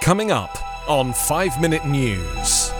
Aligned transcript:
Coming 0.00 0.30
up 0.30 0.56
on 0.88 1.12
5 1.12 1.60
Minute 1.60 1.84
News. 1.84 2.70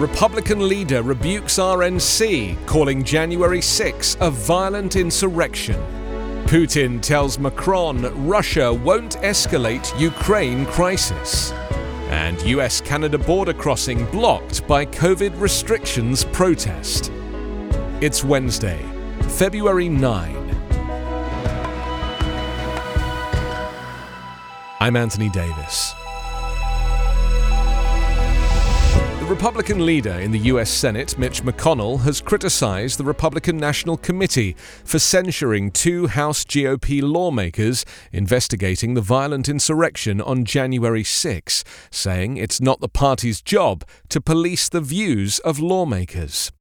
Republican 0.00 0.66
leader 0.68 1.02
rebukes 1.02 1.58
RNC, 1.58 2.66
calling 2.66 3.04
January 3.04 3.60
6 3.60 4.16
a 4.20 4.30
violent 4.30 4.96
insurrection. 4.96 5.76
Putin 6.46 7.00
tells 7.00 7.38
Macron 7.38 8.02
Russia 8.26 8.72
won't 8.72 9.18
escalate 9.18 9.96
Ukraine 10.00 10.64
crisis. 10.66 11.52
And 12.10 12.40
US 12.42 12.80
Canada 12.80 13.18
border 13.18 13.54
crossing 13.54 14.06
blocked 14.06 14.66
by 14.66 14.86
COVID 14.86 15.38
restrictions 15.40 16.24
protest. 16.24 17.12
It's 18.00 18.24
Wednesday, 18.24 18.82
February 19.22 19.88
9. 19.88 20.47
I'm 24.80 24.94
Anthony 24.94 25.28
Davis. 25.28 25.92
The 29.18 29.26
Republican 29.28 29.84
leader 29.84 30.12
in 30.12 30.30
the 30.30 30.38
US 30.38 30.70
Senate, 30.70 31.18
Mitch 31.18 31.42
McConnell, 31.42 32.00
has 32.02 32.20
criticized 32.20 32.96
the 32.96 33.04
Republican 33.04 33.56
National 33.56 33.96
Committee 33.96 34.54
for 34.84 35.00
censuring 35.00 35.72
two 35.72 36.06
House 36.06 36.44
GOP 36.44 37.02
lawmakers 37.02 37.84
investigating 38.12 38.94
the 38.94 39.00
violent 39.00 39.48
insurrection 39.48 40.20
on 40.20 40.44
January 40.44 41.02
6, 41.02 41.64
saying 41.90 42.36
it's 42.36 42.60
not 42.60 42.80
the 42.80 42.88
party's 42.88 43.42
job 43.42 43.84
to 44.10 44.20
police 44.20 44.68
the 44.68 44.80
views 44.80 45.40
of 45.40 45.58
lawmakers. 45.58 46.52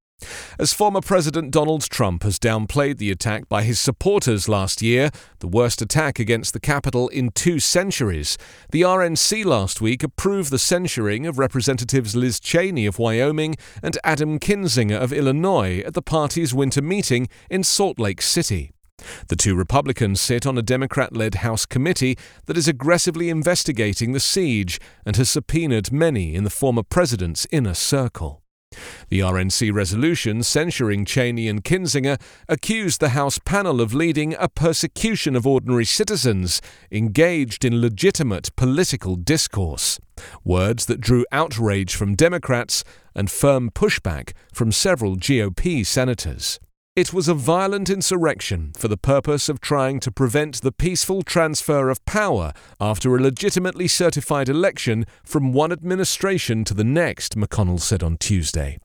As 0.59 0.73
former 0.73 1.01
President 1.01 1.51
Donald 1.51 1.83
Trump 1.83 2.23
has 2.23 2.39
downplayed 2.39 2.97
the 2.97 3.11
attack 3.11 3.47
by 3.47 3.61
his 3.61 3.79
supporters 3.79 4.49
last 4.49 4.81
year, 4.81 5.11
the 5.37 5.47
worst 5.47 5.83
attack 5.83 6.17
against 6.17 6.51
the 6.51 6.59
Capitol 6.59 7.09
in 7.09 7.29
two 7.29 7.59
centuries, 7.59 8.39
the 8.71 8.81
RNC 8.81 9.45
last 9.45 9.81
week 9.81 10.01
approved 10.01 10.49
the 10.49 10.57
censuring 10.57 11.27
of 11.27 11.37
Representatives 11.37 12.15
Liz 12.15 12.39
Cheney 12.39 12.87
of 12.87 12.97
Wyoming 12.97 13.55
and 13.83 13.99
Adam 14.03 14.39
Kinzinger 14.39 14.99
of 14.99 15.13
Illinois 15.13 15.83
at 15.85 15.93
the 15.93 16.01
party's 16.01 16.55
winter 16.55 16.81
meeting 16.81 17.27
in 17.51 17.63
Salt 17.63 17.99
Lake 17.99 18.23
City. 18.23 18.71
The 19.27 19.35
two 19.35 19.53
Republicans 19.53 20.19
sit 20.19 20.47
on 20.47 20.57
a 20.57 20.63
Democrat 20.63 21.15
led 21.15 21.35
House 21.35 21.67
committee 21.67 22.17
that 22.47 22.57
is 22.57 22.67
aggressively 22.67 23.29
investigating 23.29 24.13
the 24.13 24.19
siege 24.19 24.79
and 25.05 25.15
has 25.17 25.29
subpoenaed 25.29 25.91
many 25.91 26.33
in 26.33 26.43
the 26.43 26.49
former 26.49 26.81
president's 26.81 27.45
inner 27.51 27.75
circle. 27.75 28.41
The 29.09 29.21
RNC 29.21 29.73
resolution 29.73 30.43
censuring 30.43 31.05
Cheney 31.05 31.47
and 31.47 31.63
Kinzinger 31.63 32.19
accused 32.49 32.99
the 32.99 33.09
House 33.09 33.39
panel 33.39 33.79
of 33.79 33.93
leading 33.93 34.35
a 34.37 34.49
persecution 34.49 35.33
of 35.33 35.47
ordinary 35.47 35.85
citizens 35.85 36.61
engaged 36.91 37.63
in 37.63 37.79
legitimate 37.79 38.53
political 38.57 39.15
discourse. 39.15 39.97
Words 40.43 40.87
that 40.87 40.99
drew 40.99 41.25
outrage 41.31 41.95
from 41.95 42.15
Democrats 42.15 42.83
and 43.15 43.31
firm 43.31 43.71
pushback 43.71 44.33
from 44.51 44.73
several 44.73 45.15
GOP 45.15 45.85
senators. 45.85 46.59
It 46.97 47.13
was 47.13 47.27
a 47.27 47.35
violent 47.35 47.91
insurrection 47.91 48.71
for 48.75 48.87
the 48.87 48.97
purpose 48.97 49.49
of 49.49 49.61
trying 49.61 49.99
to 49.99 50.09
prevent 50.09 50.63
the 50.63 50.71
peaceful 50.71 51.21
transfer 51.21 51.91
of 51.91 52.03
power 52.05 52.53
after 52.81 53.15
a 53.15 53.21
legitimately 53.21 53.87
certified 53.87 54.49
election 54.49 55.05
from 55.23 55.53
one 55.53 55.71
administration 55.71 56.63
to 56.63 56.73
the 56.73 56.83
next, 56.83 57.37
McConnell 57.37 57.79
said 57.79 58.01
on 58.01 58.17
Tuesday. 58.17 58.79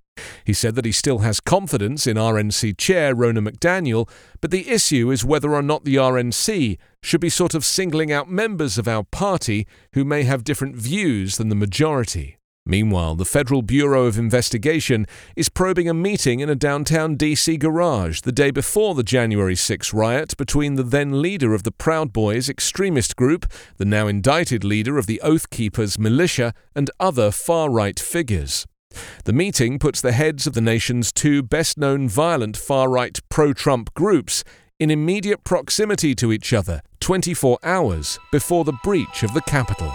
He 0.45 0.53
said 0.53 0.75
that 0.75 0.85
he 0.85 0.93
still 0.93 1.21
has 1.21 1.41
confidence 1.41 2.07
in 2.07 2.19
RNC 2.19 2.77
chair 2.77 3.17
Ronna 3.17 3.49
McDaniel, 3.49 4.11
but 4.43 4.51
the 4.51 4.69
issue 4.69 5.11
is 5.11 5.25
whether 5.25 5.55
or 5.55 5.63
not 5.63 5.87
the 5.87 5.97
RNC 5.97 6.77
should 7.03 7.21
be 7.23 7.31
sort 7.31 7.55
of 7.55 7.65
singling 7.65 8.13
out 8.13 8.31
members 8.31 8.77
of 8.77 8.87
our 8.87 9.05
party 9.05 9.67
who 9.95 10.05
may 10.05 10.25
have 10.25 10.45
different 10.45 10.77
views 10.77 11.39
than 11.39 11.49
the 11.49 11.55
majority. 11.55 12.37
Meanwhile, 12.65 13.17
the 13.17 13.25
Federal 13.25 13.63
Bureau 13.63 14.05
of 14.05 14.19
Investigation 14.19 15.07
is 15.35 15.49
probing 15.49 15.89
a 15.89 15.95
meeting 15.95 16.39
in 16.39 16.49
a 16.49 16.55
downtown 16.55 17.17
DC 17.17 17.59
garage 17.59 18.21
the 18.21 18.31
day 18.31 18.53
before 18.53 18.95
the 18.95 19.03
January 19.03 19.57
6 19.57 19.93
riot 19.93 20.37
between 20.37 20.77
the 20.77 20.85
then 20.85 21.21
leader 21.21 21.55
of 21.55 21.65
the 21.65 21.73
Proud 21.73 22.13
Boys 22.13 22.49
extremist 22.49 23.17
group, 23.17 23.47
the 23.79 23.85
now 23.85 24.07
indicted 24.07 24.63
leader 24.63 24.97
of 24.97 25.07
the 25.07 25.21
Oath 25.23 25.51
Keepers 25.51 25.99
militia, 25.99 26.55
and 26.73 26.89
other 27.01 27.33
far 27.33 27.69
right 27.69 27.99
figures. 27.99 28.65
The 29.25 29.33
meeting 29.33 29.81
puts 29.81 30.01
the 30.01 30.13
heads 30.13 30.47
of 30.47 30.53
the 30.53 30.61
nation's 30.61 31.11
two 31.11 31.43
best 31.43 31.77
known 31.77 32.09
violent 32.09 32.57
far 32.57 32.89
right 32.89 33.19
pro 33.29 33.53
Trump 33.53 33.93
groups 33.95 34.45
in 34.79 34.89
immediate 34.91 35.43
proximity 35.43 36.15
to 36.15 36.31
each 36.31 36.53
other 36.53 36.81
24 37.01 37.59
hours 37.65 38.21
before 38.31 38.65
the 38.65 38.79
breach 38.85 39.25
of 39.25 39.35
the 39.35 39.43
Capitol. 39.43 39.93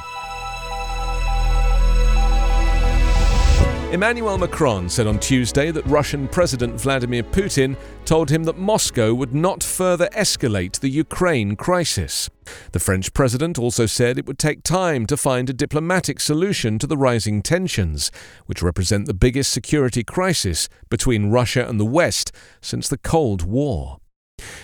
Emmanuel 3.89 4.37
Macron 4.37 4.89
said 4.89 5.07
on 5.07 5.17
Tuesday 5.17 5.71
that 5.71 5.85
Russian 5.85 6.27
President 6.27 6.79
Vladimir 6.79 7.23
Putin 7.23 7.77
told 8.03 8.29
him 8.29 8.43
that 8.43 8.57
Moscow 8.57 9.13
would 9.13 9.33
not 9.33 9.63
further 9.63 10.09
escalate 10.09 10.81
the 10.81 10.89
Ukraine 10.89 11.55
crisis. 11.55 12.29
The 12.73 12.81
French 12.81 13.13
president 13.13 13.57
also 13.57 13.85
said 13.85 14.17
it 14.17 14.25
would 14.25 14.37
take 14.37 14.61
time 14.61 15.05
to 15.05 15.15
find 15.15 15.49
a 15.49 15.53
diplomatic 15.53 16.19
solution 16.19 16.77
to 16.79 16.85
the 16.85 16.97
rising 16.97 17.41
tensions, 17.41 18.11
which 18.45 18.61
represent 18.61 19.05
the 19.05 19.13
biggest 19.13 19.53
security 19.53 20.03
crisis 20.03 20.67
between 20.89 21.31
Russia 21.31 21.65
and 21.65 21.79
the 21.79 21.85
West 21.85 22.33
since 22.59 22.89
the 22.89 22.97
Cold 22.97 23.43
War. 23.43 23.99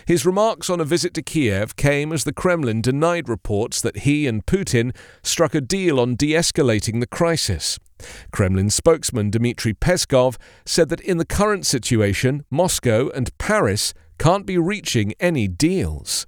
His 0.06 0.25
remarks 0.25 0.69
on 0.69 0.81
a 0.81 0.85
visit 0.85 1.13
to 1.13 1.22
Kiev 1.22 1.78
came 1.78 2.12
as 2.12 2.25
the 2.25 2.33
Kremlin 2.33 2.81
denied 2.81 3.29
reports 3.29 3.81
that 3.81 4.00
he 4.00 4.28
and 4.28 4.45
Putin 4.45 4.94
struck 5.23 5.56
a 5.56 5.62
deal 5.62 5.97
on 5.97 6.16
de 6.16 6.31
escalating 6.33 7.00
the 7.00 7.07
crisis. 7.07 7.79
Kremlin 8.31 8.69
spokesman 8.69 9.30
Dmitry 9.30 9.74
Peskov 9.74 10.38
said 10.66 10.90
that 10.90 11.02
in 11.02 11.18
the 11.18 11.25
current 11.25 11.66
situation, 11.66 12.46
Moscow 12.50 13.09
and 13.09 13.36
Paris 13.38 13.94
can't 14.18 14.46
be 14.46 14.58
reaching 14.58 15.14
any 15.19 15.47
deals. 15.47 16.28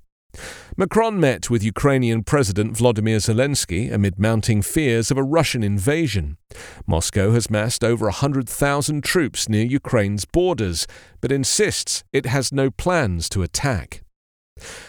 Macron 0.78 1.20
met 1.20 1.50
with 1.50 1.64
Ukrainian 1.64 2.24
President 2.24 2.76
Vladimir 2.76 3.18
Zelensky 3.18 3.92
amid 3.92 4.20
mounting 4.20 4.62
fears 4.62 5.10
of 5.10 5.18
a 5.18 5.24
Russian 5.24 5.64
invasion. 5.64 6.38
Moscow 6.86 7.32
has 7.32 7.50
massed 7.50 7.84
over 7.84 8.06
100,000 8.06 9.04
troops 9.04 9.48
near 9.48 9.66
Ukraine's 9.66 10.26
borders, 10.26 10.88
but 11.22 11.32
insists 11.32 12.04
it 12.12 12.26
has 12.26 12.52
no 12.52 12.70
plans 12.70 13.30
to 13.30 13.44
attack. 13.44 14.05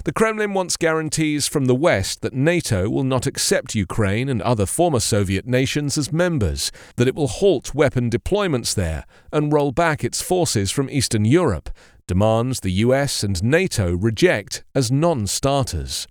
The 0.04 0.12
Kremlin 0.12 0.54
wants 0.54 0.77
guarantees 0.77 1.49
from 1.49 1.65
the 1.65 1.75
West 1.75 2.22
that 2.22 2.32
NATO 2.32 2.88
will 2.88 3.03
not 3.03 3.27
accept 3.27 3.75
Ukraine 3.75 4.28
and 4.28 4.41
other 4.41 4.65
former 4.65 5.00
Soviet 5.00 5.47
nations 5.47 5.99
as 5.99 6.12
members, 6.12 6.71
that 6.94 7.09
it 7.09 7.16
will 7.16 7.27
halt 7.27 7.75
weapon 7.75 8.09
deployments 8.09 8.72
there 8.72 9.04
and 9.32 9.53
roll 9.53 9.72
back 9.72 10.04
its 10.04 10.22
forces 10.22 10.71
from 10.71 10.88
Eastern 10.88 11.25
Europe, 11.25 11.71
demands 12.06 12.60
the 12.60 12.71
US 12.71 13.25
and 13.25 13.43
NATO 13.43 13.93
reject 13.97 14.62
as 14.77 14.93
non 14.93 15.27
starters. 15.27 16.07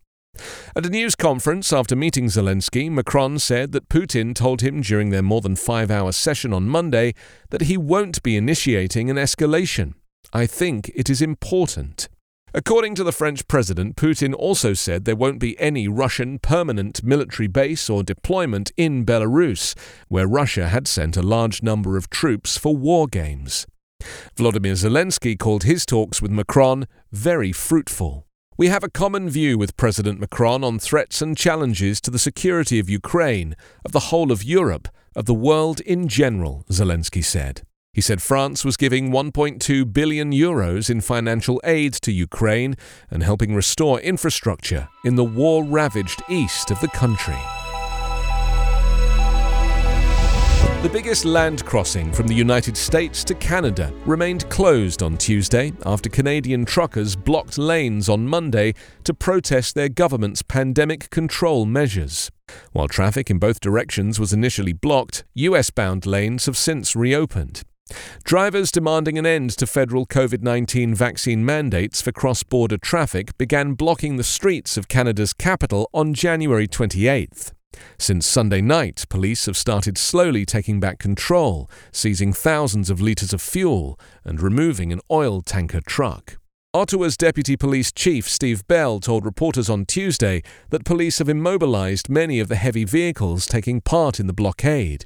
At 0.76 0.86
a 0.86 0.90
news 0.90 1.16
conference 1.16 1.72
after 1.72 1.96
meeting 1.96 2.26
Zelensky, 2.26 2.92
Macron 2.92 3.40
said 3.40 3.72
that 3.72 3.88
Putin 3.88 4.36
told 4.36 4.60
him 4.60 4.82
during 4.82 5.10
their 5.12 5.22
more 5.22 5.40
than 5.40 5.56
five 5.56 5.90
hour 5.90 6.12
session 6.12 6.52
on 6.52 6.68
Monday 6.68 7.14
that 7.52 7.62
he 7.62 7.78
won't 7.78 8.22
be 8.22 8.36
initiating 8.36 9.10
an 9.10 9.16
escalation. 9.16 9.94
I 10.34 10.46
think 10.46 10.92
it 10.94 11.10
is 11.10 11.22
important. 11.22 12.10
According 12.58 12.96
to 12.96 13.04
the 13.04 13.12
French 13.12 13.46
president, 13.50 13.98
Putin 13.98 14.34
also 14.34 14.74
said 14.74 15.04
there 15.04 15.14
won't 15.14 15.40
be 15.40 15.60
any 15.60 15.90
Russian 15.90 16.40
permanent 16.40 17.04
military 17.04 17.50
base 17.50 17.90
or 17.90 18.02
deployment 18.02 18.72
in 18.78 19.06
Belarus, 19.06 19.78
where 20.08 20.26
Russia 20.26 20.70
had 20.70 20.88
sent 20.88 21.18
a 21.18 21.22
large 21.22 21.62
number 21.62 21.98
of 21.98 22.10
troops 22.10 22.58
for 22.58 22.74
war 22.74 23.08
games. 23.08 23.68
Vladimir 24.38 24.72
Zelensky 24.76 25.38
called 25.38 25.64
his 25.64 25.86
talks 25.86 26.22
with 26.22 26.32
Macron 26.32 26.88
very 27.12 27.52
fruitful. 27.52 28.26
We 28.58 28.70
have 28.70 28.86
a 28.86 28.90
common 28.90 29.30
view 29.30 29.58
with 29.58 29.76
President 29.76 30.22
Macron 30.22 30.64
on 30.64 30.80
threats 30.80 31.22
and 31.22 31.36
challenges 31.36 32.00
to 32.00 32.10
the 32.10 32.18
security 32.18 32.80
of 32.80 32.90
Ukraine, 32.90 33.58
of 33.84 33.92
the 33.92 34.08
whole 34.12 34.32
of 34.32 34.46
Europe, 34.46 34.88
of 35.14 35.26
the 35.26 35.34
world 35.34 35.82
in 35.82 36.08
general, 36.08 36.64
Zelensky 36.72 37.22
said. 37.22 37.64
He 37.96 38.02
said 38.02 38.22
France 38.22 38.66
was 38.66 38.76
giving 38.76 39.10
1.2 39.10 39.94
billion 39.94 40.34
euros 40.34 40.90
in 40.90 41.00
financial 41.00 41.62
aid 41.64 41.94
to 42.02 42.12
Ukraine 42.12 42.76
and 43.10 43.24
helping 43.24 43.56
restore 43.56 44.02
infrastructure 44.02 44.90
in 45.06 45.16
the 45.16 45.24
war 45.24 45.64
ravaged 45.64 46.22
east 46.28 46.72
of 46.72 46.82
the 46.82 46.90
country. 46.90 47.38
The 50.82 50.90
biggest 50.92 51.24
land 51.24 51.64
crossing 51.64 52.12
from 52.12 52.28
the 52.28 52.36
United 52.36 52.76
States 52.76 53.24
to 53.24 53.34
Canada 53.34 53.94
remained 54.06 54.50
closed 54.50 55.02
on 55.02 55.16
Tuesday 55.16 55.72
after 55.86 56.10
Canadian 56.10 56.66
truckers 56.66 57.16
blocked 57.16 57.58
lanes 57.58 58.10
on 58.10 58.28
Monday 58.28 58.74
to 59.06 59.14
protest 59.14 59.74
their 59.74 59.88
government's 59.88 60.42
pandemic 60.42 61.10
control 61.12 61.66
measures. 61.66 62.30
While 62.74 62.90
traffic 62.90 63.32
in 63.32 63.40
both 63.40 63.62
directions 63.62 64.20
was 64.20 64.34
initially 64.34 64.74
blocked, 64.74 65.24
US 65.36 65.70
bound 65.70 66.06
lanes 66.06 66.46
have 66.46 66.58
since 66.58 66.94
reopened. 66.94 67.64
Drivers 68.24 68.72
demanding 68.72 69.20
an 69.20 69.26
end 69.26 69.52
to 69.52 69.68
federal 69.68 70.08
COVID 70.08 70.42
19 70.42 70.96
vaccine 70.96 71.46
mandates 71.46 72.02
for 72.02 72.12
cross 72.12 72.42
border 72.42 72.78
traffic 72.78 73.38
began 73.38 73.74
blocking 73.74 74.18
the 74.18 74.24
streets 74.24 74.78
of 74.78 74.88
Canada's 74.88 75.34
capital 75.34 75.90
on 75.94 76.14
January 76.14 76.68
28th. 76.68 77.52
Since 78.00 78.26
Sunday 78.26 78.62
night, 78.62 79.06
police 79.10 79.46
have 79.46 79.58
started 79.58 79.98
slowly 79.98 80.46
taking 80.46 80.80
back 80.80 80.98
control, 80.98 81.70
seizing 81.92 82.34
thousands 82.34 82.90
of 82.90 83.02
litres 83.02 83.34
of 83.34 83.42
fuel 83.42 84.00
and 84.24 84.42
removing 84.42 84.92
an 84.92 85.02
oil 85.12 85.42
tanker 85.42 85.82
truck. 85.82 86.38
Ottawa's 86.74 87.16
Deputy 87.16 87.56
Police 87.56 87.92
Chief 87.92 88.28
Steve 88.28 88.66
Bell 88.68 89.00
told 89.00 89.24
reporters 89.24 89.70
on 89.70 89.86
Tuesday 89.86 90.42
that 90.72 90.84
police 90.84 91.20
have 91.20 91.30
immobilised 91.30 92.10
many 92.10 92.40
of 92.40 92.48
the 92.48 92.56
heavy 92.56 92.84
vehicles 92.84 93.46
taking 93.46 93.82
part 93.82 94.20
in 94.20 94.28
the 94.28 94.34
blockade. 94.34 95.06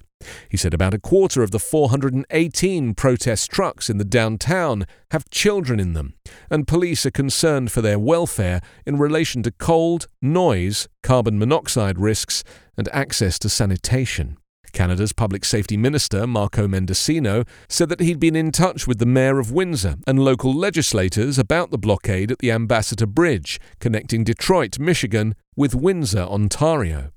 He 0.50 0.58
said 0.58 0.74
about 0.74 0.94
a 0.94 1.00
quarter 1.00 1.44
of 1.44 1.52
the 1.52 1.60
418 1.60 2.94
protest 2.94 3.50
trucks 3.50 3.90
in 3.90 3.98
the 3.98 4.04
downtown 4.04 4.86
have 5.12 5.30
children 5.30 5.80
in 5.80 5.94
them, 5.94 6.14
and 6.50 6.68
police 6.68 7.06
are 7.06 7.12
concerned 7.12 7.72
for 7.72 7.82
their 7.82 8.00
welfare 8.00 8.62
in 8.86 8.98
relation 8.98 9.44
to 9.44 9.52
cold, 9.52 10.08
noise, 10.22 10.88
carbon 11.04 11.40
monoxide 11.40 12.00
risks, 12.00 12.44
and 12.78 12.90
access 12.90 13.40
to 13.40 13.50
sanitation. 13.50 14.38
Canada's 14.72 15.14
Public 15.14 15.46
Safety 15.46 15.78
Minister, 15.78 16.28
Marco 16.28 16.68
Mendicino, 16.68 17.48
said 17.68 17.90
that 17.90 18.02
he'd 18.02 18.20
been 18.20 18.36
in 18.36 18.52
touch 18.52 18.88
with 18.88 19.00
the 19.00 19.06
Mayor 19.06 19.40
of 19.40 19.52
Windsor 19.52 19.96
and 20.06 20.24
local 20.24 20.54
legislators 20.54 21.40
about 21.40 21.72
the 21.72 21.78
blockade 21.78 22.32
at 22.32 22.40
the 22.40 22.52
Ambassador 22.52 23.08
Bridge, 23.08 23.60
connecting 23.80 24.24
Detroit, 24.24 24.78
Michigan, 24.80 25.34
with 25.56 25.74
Windsor, 25.74 26.22
Ontario. 26.22 27.12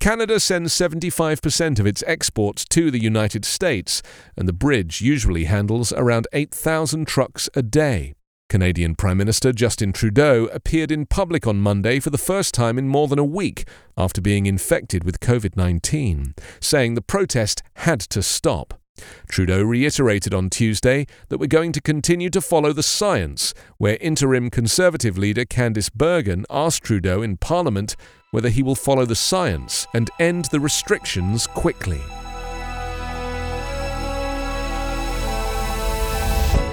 Canada 0.00 0.40
sends 0.40 0.72
75% 0.74 1.78
of 1.78 1.86
its 1.86 2.02
exports 2.06 2.64
to 2.66 2.90
the 2.90 3.02
United 3.02 3.44
States, 3.44 4.02
and 4.36 4.48
the 4.48 4.52
bridge 4.52 5.00
usually 5.00 5.44
handles 5.44 5.92
around 5.92 6.26
8,000 6.32 7.06
trucks 7.06 7.48
a 7.54 7.62
day. 7.62 8.14
Canadian 8.52 8.94
Prime 8.94 9.16
Minister 9.16 9.50
Justin 9.50 9.94
Trudeau 9.94 10.44
appeared 10.52 10.92
in 10.92 11.06
public 11.06 11.46
on 11.46 11.56
Monday 11.62 11.98
for 12.00 12.10
the 12.10 12.18
first 12.18 12.52
time 12.52 12.76
in 12.76 12.86
more 12.86 13.08
than 13.08 13.18
a 13.18 13.24
week 13.24 13.66
after 13.96 14.20
being 14.20 14.44
infected 14.44 15.04
with 15.04 15.20
COVID 15.20 15.56
19, 15.56 16.34
saying 16.60 16.94
the 16.94 17.00
protest 17.00 17.62
had 17.76 18.00
to 18.00 18.22
stop. 18.22 18.81
Trudeau 19.28 19.62
reiterated 19.62 20.34
on 20.34 20.50
Tuesday 20.50 21.06
that 21.28 21.38
we're 21.38 21.46
going 21.46 21.72
to 21.72 21.80
continue 21.80 22.30
to 22.30 22.40
follow 22.40 22.72
the 22.72 22.82
science, 22.82 23.54
where 23.78 23.96
interim 24.00 24.50
Conservative 24.50 25.16
leader 25.16 25.44
Candice 25.44 25.92
Bergen 25.92 26.44
asked 26.50 26.84
Trudeau 26.84 27.22
in 27.22 27.36
Parliament 27.36 27.96
whether 28.30 28.48
he 28.48 28.62
will 28.62 28.74
follow 28.74 29.04
the 29.04 29.14
science 29.14 29.86
and 29.94 30.10
end 30.18 30.46
the 30.46 30.60
restrictions 30.60 31.46
quickly. 31.46 32.00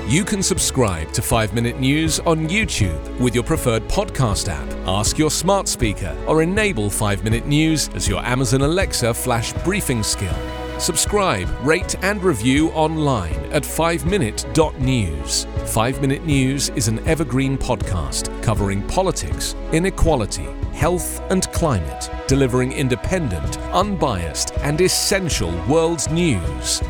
You 0.10 0.26
can 0.26 0.42
subscribe 0.42 1.12
to 1.12 1.22
5 1.22 1.54
Minute 1.54 1.80
News 1.80 2.20
on 2.22 2.50
YouTube 2.50 3.20
with 3.20 3.36
your 3.36 3.44
preferred 3.44 3.84
podcast 3.84 4.48
app. 4.48 4.68
Ask 4.88 5.20
your 5.20 5.30
smart 5.30 5.68
speaker 5.68 6.18
or 6.26 6.42
enable 6.42 6.90
5 6.90 7.24
Minute 7.24 7.46
News 7.46 7.90
as 7.90 8.08
your 8.08 8.20
Amazon 8.26 8.62
Alexa 8.62 9.14
flash 9.14 9.54
briefing 9.64 10.02
skill. 10.02 10.34
Subscribe, 10.80 11.50
rate, 11.62 11.96
and 12.04 12.24
review 12.24 12.70
online 12.70 13.36
at 13.52 13.64
5minute.news. 13.64 15.46
5 15.74 16.02
Minute 16.02 16.26
News 16.26 16.70
is 16.70 16.88
an 16.88 17.06
evergreen 17.06 17.58
podcast 17.58 18.42
covering 18.42 18.88
politics, 18.88 19.58
inequality, 19.74 20.48
health, 20.72 21.20
and 21.32 21.52
climate, 21.52 22.10
delivering 22.28 22.72
independent, 22.72 23.58
unbiased, 23.74 24.54
and 24.60 24.80
essential 24.80 25.52
world 25.68 26.10
news 26.14 26.82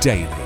daily. 0.00 0.45